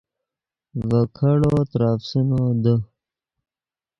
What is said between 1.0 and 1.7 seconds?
کیڑو